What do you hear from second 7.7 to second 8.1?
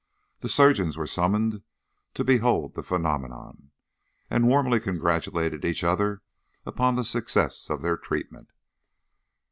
their